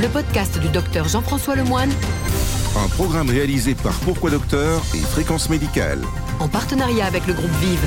[0.00, 1.90] le podcast du docteur Jean-François Lemoine,
[2.76, 6.00] Un programme réalisé par Pourquoi Docteur et Fréquence Médicale.
[6.40, 7.78] en partenariat avec le groupe Vive.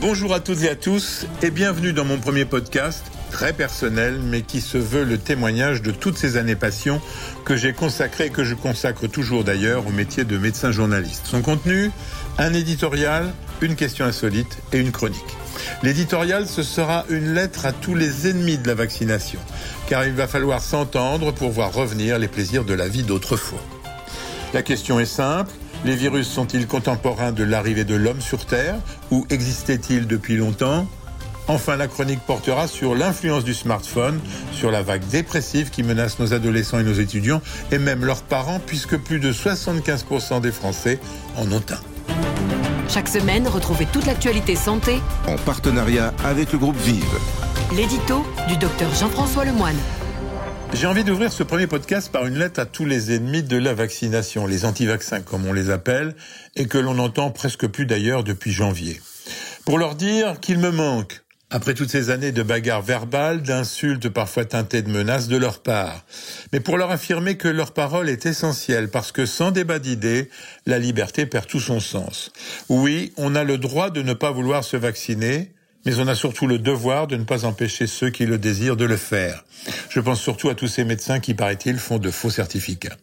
[0.00, 4.40] Bonjour à toutes et à tous et bienvenue dans mon premier podcast, très personnel, mais
[4.42, 7.00] qui se veut le témoignage de toutes ces années passion
[7.44, 11.26] que j'ai consacré et que je consacre toujours d'ailleurs au métier de médecin journaliste.
[11.26, 11.90] Son contenu,
[12.38, 13.30] un éditorial,
[13.62, 15.36] une question insolite et une chronique.
[15.82, 19.40] L'éditorial, ce sera une lettre à tous les ennemis de la vaccination,
[19.86, 23.60] car il va falloir s'entendre pour voir revenir les plaisirs de la vie d'autrefois.
[24.52, 25.52] La question est simple.
[25.84, 28.76] Les virus sont-ils contemporains de l'arrivée de l'homme sur Terre
[29.10, 30.86] ou existaient-ils depuis longtemps?
[31.48, 34.20] Enfin, la chronique portera sur l'influence du smartphone,
[34.52, 38.60] sur la vague dépressive qui menace nos adolescents et nos étudiants, et même leurs parents,
[38.64, 41.00] puisque plus de 75% des Français
[41.36, 41.99] en ont un.
[42.92, 47.04] Chaque semaine, retrouvez toute l'actualité santé, En partenariat avec le groupe Vive.
[47.72, 49.76] l'édito du docteur Jean-François Lemoine.
[50.72, 53.74] J'ai envie d'ouvrir ce premier podcast par une lettre à tous les ennemis de la
[53.74, 56.16] vaccination, les anti-vaccins comme on les appelle,
[56.56, 59.00] et que l'on entend presque plus d'ailleurs depuis janvier.
[59.64, 64.44] Pour leur dire qu'ils me manquent, après toutes ces années de bagarres verbales, d'insultes parfois
[64.44, 66.04] teintées de menaces de leur part.
[66.52, 70.30] Mais pour leur affirmer que leur parole est essentielle, parce que sans débat d'idées,
[70.66, 72.30] la liberté perd tout son sens.
[72.68, 75.50] Oui, on a le droit de ne pas vouloir se vacciner,
[75.84, 78.84] mais on a surtout le devoir de ne pas empêcher ceux qui le désirent de
[78.84, 79.44] le faire.
[79.88, 82.96] Je pense surtout à tous ces médecins qui, paraît-il, font de faux certificats.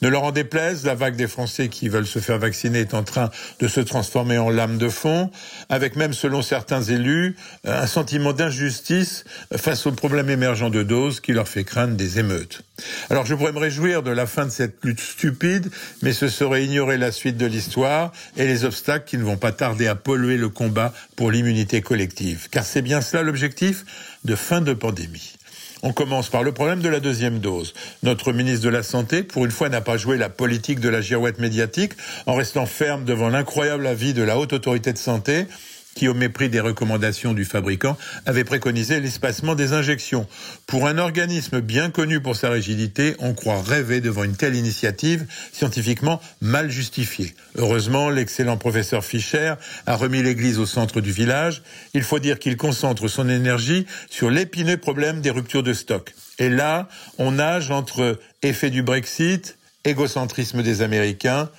[0.00, 3.04] Ne leur en déplaise, la vague des Français qui veulent se faire vacciner est en
[3.04, 5.30] train de se transformer en lame de fond,
[5.68, 9.24] avec même, selon certains élus, un sentiment d'injustice
[9.56, 12.62] face au problème émergent de doses qui leur fait craindre des émeutes.
[13.10, 15.70] Alors je pourrais me réjouir de la fin de cette lutte stupide,
[16.02, 19.52] mais ce serait ignorer la suite de l'histoire et les obstacles qui ne vont pas
[19.52, 22.48] tarder à polluer le combat pour l'immunité collective.
[22.50, 23.84] Car c'est bien cela l'objectif
[24.24, 25.34] de fin de pandémie.
[25.82, 27.74] On commence par le problème de la deuxième dose.
[28.04, 31.00] Notre ministre de la Santé, pour une fois, n'a pas joué la politique de la
[31.00, 31.94] girouette médiatique
[32.26, 35.46] en restant ferme devant l'incroyable avis de la Haute Autorité de Santé
[35.94, 40.26] qui, au mépris des recommandations du fabricant, avait préconisé l'espacement des injections.
[40.66, 45.26] Pour un organisme bien connu pour sa rigidité, on croit rêver devant une telle initiative
[45.52, 47.34] scientifiquement mal justifiée.
[47.56, 49.54] Heureusement, l'excellent professeur Fischer
[49.86, 51.62] a remis l'église au centre du village.
[51.94, 56.14] Il faut dire qu'il concentre son énergie sur l'épineux problème des ruptures de stock.
[56.38, 56.88] Et là,
[57.18, 61.50] on nage entre effet du Brexit, égocentrisme des Américains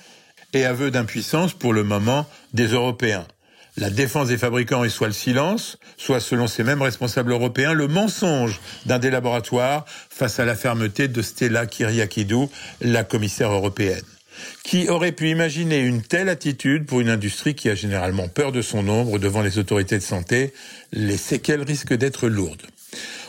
[0.52, 3.26] et aveu d'impuissance pour le moment des Européens.
[3.76, 7.88] La défense des fabricants est soit le silence, soit, selon ces mêmes responsables européens, le
[7.88, 12.48] mensonge d'un des laboratoires face à la fermeté de Stella Kyriakidou,
[12.80, 14.04] la commissaire européenne.
[14.62, 18.62] Qui aurait pu imaginer une telle attitude pour une industrie qui a généralement peur de
[18.62, 20.52] son ombre devant les autorités de santé?
[20.92, 22.62] Les séquelles risquent d'être lourdes.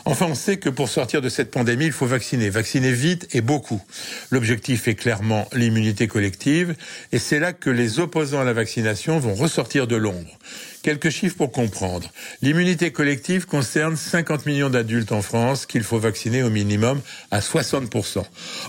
[0.04, 2.50] Enfin, on sait que pour sortir de cette pandémie, il faut vacciner.
[2.50, 3.82] Vacciner vite et beaucoup.
[4.30, 6.74] L'objectif est clairement l'immunité collective,
[7.12, 10.38] et c'est là que les opposants à la vaccination vont ressortir de l'ombre.
[10.82, 12.12] Quelques chiffres pour comprendre.
[12.42, 17.00] L'immunité collective concerne 50 millions d'adultes en France qu'il faut vacciner au minimum
[17.32, 18.24] à 60%.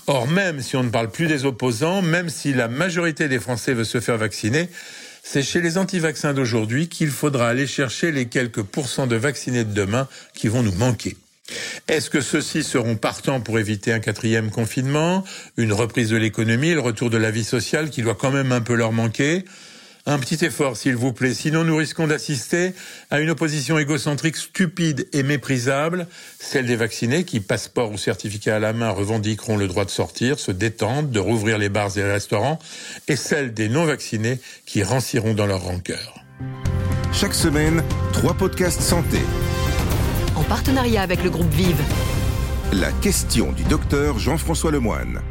[0.08, 3.74] Or, même si on ne parle plus des opposants, même si la majorité des Français
[3.74, 4.69] veut se faire vacciner,
[5.30, 9.74] c'est chez les anti-vaccins d'aujourd'hui qu'il faudra aller chercher les quelques pourcents de vaccinés de
[9.74, 11.18] demain qui vont nous manquer.
[11.90, 15.26] Est-ce que ceux-ci seront partants pour éviter un quatrième confinement,
[15.58, 18.62] une reprise de l'économie, le retour de la vie sociale qui doit quand même un
[18.62, 19.44] peu leur manquer?
[20.07, 21.34] Un petit effort, s'il vous plaît.
[21.34, 22.73] Sinon, nous risquons d'assister
[23.12, 26.07] à une opposition égocentrique stupide et méprisable,
[26.40, 30.40] celle des vaccinés qui, passeport ou certificat à la main, revendiqueront le droit de sortir,
[30.40, 32.57] se détendre, de rouvrir les bars et les restaurants,
[33.09, 36.16] et celle des non-vaccinés qui ranciront dans leur rancœur.
[37.12, 39.19] Chaque semaine, trois podcasts santé.
[40.35, 41.81] En partenariat avec le groupe Vive.
[42.72, 45.22] La question du docteur Jean-François Lemoine.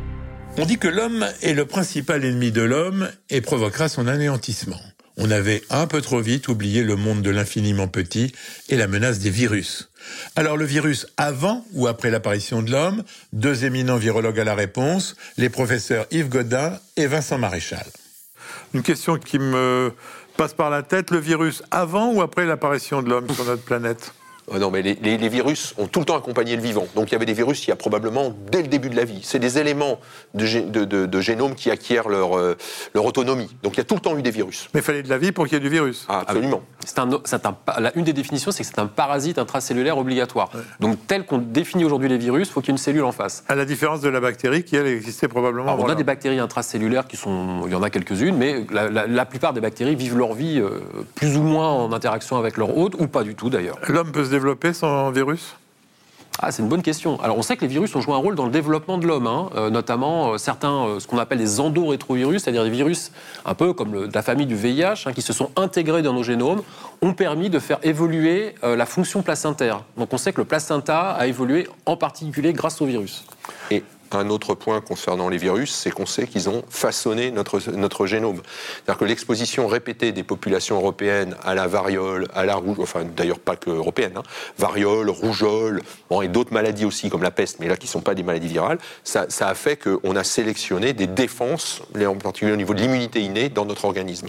[0.58, 4.80] On dit que l'homme est le principal ennemi de l'homme et provoquera son anéantissement.
[5.18, 8.32] On avait un peu trop vite oublié le monde de l'infiniment petit
[8.70, 9.90] et la menace des virus.
[10.34, 13.02] Alors le virus avant ou après l'apparition de l'homme
[13.34, 17.86] Deux éminents virologues à la réponse, les professeurs Yves Godin et Vincent Maréchal.
[18.72, 19.92] Une question qui me
[20.38, 24.12] passe par la tête, le virus avant ou après l'apparition de l'homme sur notre planète?
[24.48, 26.86] Oh non, mais les, les- les virus ont tout le temps accompagné le vivant.
[26.94, 29.04] Donc il y avait des virus il y a probablement dès le début de la
[29.04, 29.20] vie.
[29.24, 29.98] C'est des éléments
[30.34, 32.56] de, gé- de- de- de génome qui acquièrent leur, euh,
[32.94, 33.48] leur autonomie.
[33.62, 34.68] Donc il y a tout le temps eu des virus.
[34.74, 36.06] Mais il fallait de la vie pour qu'il y ait du virus.
[36.08, 36.62] Ah, absolument.
[36.84, 39.98] C'est un, c'est un pa- la- une des définitions, c'est que c'est un parasite intracellulaire
[39.98, 40.50] obligatoire.
[40.80, 43.12] Donc, tel qu'on définit aujourd'hui les virus, il faut qu'il y ait une cellule en
[43.12, 43.42] face.
[43.48, 46.04] À la différence de la bactérie qui, elle, existait probablement Alors, on avant a des
[46.04, 47.62] bactéries intracellulaires qui sont.
[47.66, 50.60] Il y en a quelques-unes, mais la, la- la plupart des bactéries vivent leur vie
[50.60, 50.80] euh,
[51.16, 53.78] plus ou moins en interaction avec leur hôte, ou pas du tout d'ailleurs.
[53.88, 55.56] L'homme peut se développer sans virus?
[56.38, 57.18] Ah, c'est une bonne question.
[57.22, 59.26] Alors, on sait que les virus ont joué un rôle dans le développement de l'homme,
[59.26, 59.48] hein.
[59.56, 63.10] euh, notamment euh, certains, euh, ce qu'on appelle des endorétrovirus, c'est-à-dire des virus
[63.46, 66.12] un peu comme le, de la famille du VIH, hein, qui se sont intégrés dans
[66.12, 66.60] nos génomes,
[67.00, 69.82] ont permis de faire évoluer la fonction placentaire.
[69.96, 73.24] Donc, on sait que le placenta a évolué en particulier grâce au virus.
[73.70, 73.82] Et
[74.12, 78.42] un autre point concernant les virus, c'est qu'on sait qu'ils ont façonné notre, notre génome.
[78.74, 83.38] C'est-à-dire que l'exposition répétée des populations européennes à la variole, à la rouge, enfin d'ailleurs
[83.38, 84.22] pas que européenne, hein,
[84.58, 85.82] variole, rougeole,
[86.22, 88.48] et d'autres maladies aussi comme la peste, mais là qui ne sont pas des maladies
[88.48, 93.20] virales, ça a fait qu'on a sélectionné des défenses, en particulier au niveau de l'immunité
[93.20, 94.28] innée, dans notre organisme.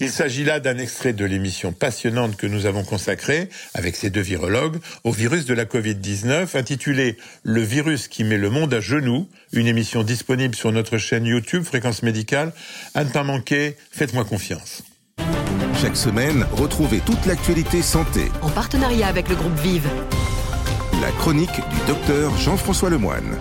[0.00, 4.20] Il s'agit là d'un extrait de l'émission passionnante que nous avons consacrée, avec ces deux
[4.20, 9.28] virologues, au virus de la Covid-19, intitulée Le virus qui met le monde à genoux,
[9.52, 12.52] une émission disponible sur notre chaîne YouTube Fréquence Médicale.
[12.94, 14.82] À ne pas manquer, faites-moi confiance.
[15.80, 18.30] Chaque semaine, retrouvez toute l'actualité santé.
[18.42, 19.88] En partenariat avec le groupe Vive.
[21.02, 23.38] La chronique du docteur Jean-François Lemoine.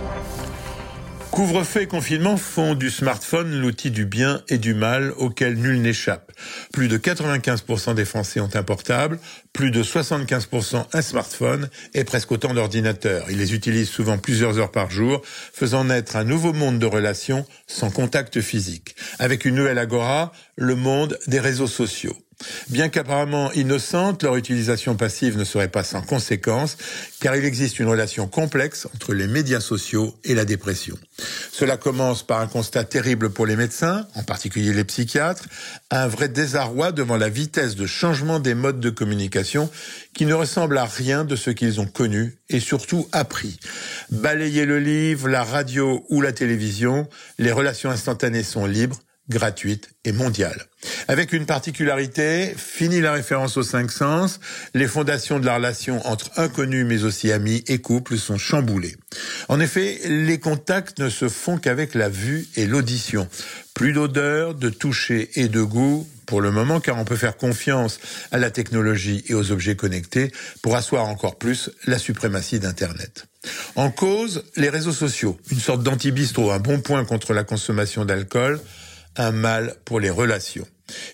[1.36, 6.32] Couvre-feu et confinement font du smartphone l'outil du bien et du mal auquel nul n'échappe.
[6.72, 9.20] Plus de 95% des Français ont un portable,
[9.52, 13.26] plus de 75% un smartphone et presque autant d'ordinateurs.
[13.30, 17.46] Ils les utilisent souvent plusieurs heures par jour, faisant naître un nouveau monde de relations
[17.68, 18.96] sans contact physique.
[19.20, 22.16] Avec une nouvelle agora, le monde des réseaux sociaux.
[22.70, 26.78] Bien qu'apparemment innocente, leur utilisation passive ne serait pas sans conséquences,
[27.22, 30.98] car il existe une relation complexe entre les médias sociaux et la dépression.
[31.52, 35.46] Cela commence par un constat terrible pour les médecins, en particulier les psychiatres,
[35.92, 39.70] un vrai désarroi devant la vitesse de changement des modes de communication
[40.14, 43.60] qui ne ressemble à rien de ce qu'ils ont connu et surtout appris.
[44.12, 47.08] Balayer le livre, la radio ou la télévision,
[47.38, 49.00] les relations instantanées sont libres,
[49.30, 50.68] gratuite et mondiale.
[51.07, 54.40] Avec une particularité, fini la référence aux cinq sens,
[54.74, 58.96] les fondations de la relation entre inconnus mais aussi amis et couples sont chamboulées.
[59.48, 63.28] En effet, les contacts ne se font qu'avec la vue et l'audition.
[63.75, 68.00] Plus d'odeur, de toucher et de goût pour le moment car on peut faire confiance
[68.31, 70.31] à la technologie et aux objets connectés
[70.63, 73.28] pour asseoir encore plus la suprématie d'Internet.
[73.75, 78.60] En cause, les réseaux sociaux, une sorte d'anti-bistrot, un bon point contre la consommation d'alcool,
[79.18, 80.66] un mal pour les relations.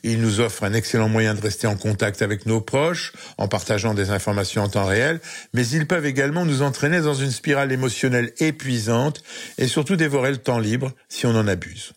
[0.04, 3.94] Ils nous offrent un excellent moyen de rester en contact avec nos proches, en partageant
[3.94, 5.20] des informations en temps réel,
[5.54, 9.24] mais ils peuvent également nous entraîner dans une spirale émotionnelle épuisante
[9.58, 11.94] et surtout dévorer le temps libre si on en abuse.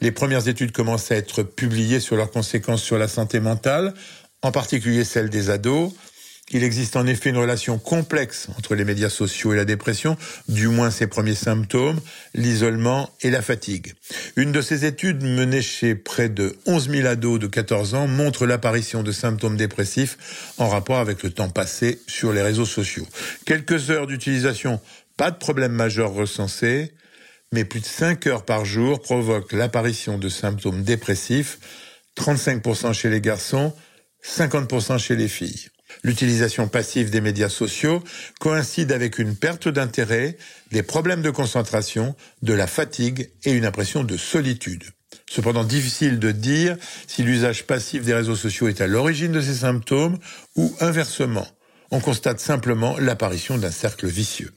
[0.00, 3.94] Les premières études commencent à être publiées sur leurs conséquences sur la santé mentale,
[4.42, 5.92] en particulier celle des ados,
[6.52, 10.16] il existe en effet une relation complexe entre les médias sociaux et la dépression,
[10.48, 12.00] du moins ses premiers symptômes,
[12.34, 13.94] l'isolement et la fatigue.
[14.36, 18.46] Une de ces études menées chez près de 11 000 ados de 14 ans montre
[18.46, 23.06] l'apparition de symptômes dépressifs en rapport avec le temps passé sur les réseaux sociaux.
[23.44, 24.80] Quelques heures d'utilisation,
[25.16, 26.92] pas de problème majeur recensé,
[27.52, 31.58] mais plus de 5 heures par jour provoquent l'apparition de symptômes dépressifs,
[32.16, 33.74] 35% chez les garçons,
[34.24, 35.70] 50% chez les filles.
[36.02, 38.02] L'utilisation passive des médias sociaux
[38.40, 40.36] coïncide avec une perte d'intérêt,
[40.70, 44.84] des problèmes de concentration, de la fatigue et une impression de solitude.
[45.30, 49.54] Cependant, difficile de dire si l'usage passif des réseaux sociaux est à l'origine de ces
[49.54, 50.18] symptômes
[50.56, 51.46] ou inversement.
[51.90, 54.52] On constate simplement l'apparition d'un cercle vicieux.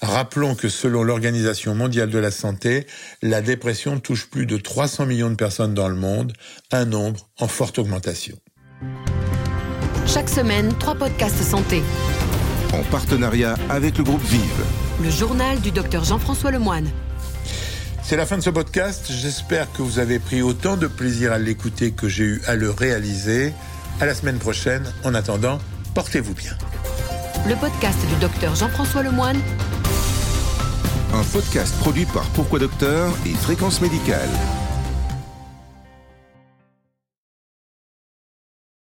[0.00, 2.86] Rappelons que selon l'Organisation mondiale de la santé,
[3.22, 6.32] la dépression touche plus de 300 millions de personnes dans le monde,
[6.72, 8.38] un nombre en forte augmentation.
[10.06, 11.82] Chaque semaine, trois podcasts santé.
[12.72, 14.64] En partenariat avec le groupe Vive.
[15.02, 16.88] Le journal du docteur Jean-François Lemoine.
[18.02, 19.06] C'est la fin de ce podcast.
[19.10, 22.70] J'espère que vous avez pris autant de plaisir à l'écouter que j'ai eu à le
[22.70, 23.52] réaliser.
[24.00, 24.84] À la semaine prochaine.
[25.04, 25.58] En attendant,
[25.94, 26.52] portez-vous bien.
[27.48, 29.40] Le podcast du docteur Jean-François Lemoine.
[31.14, 34.28] Un podcast produit par Pourquoi Docteur et Fréquence Médicale.